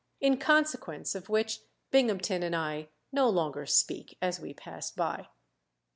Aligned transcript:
_,in 0.19 0.35
consequence 0.35 1.13
of 1.13 1.29
which 1.29 1.59
Binghamton 1.91 2.41
and 2.41 2.55
I 2.55 2.89
no 3.11 3.29
longer 3.29 3.67
speak 3.67 4.17
as 4.19 4.39
we 4.39 4.51
pass 4.51 4.89
by. 4.89 5.27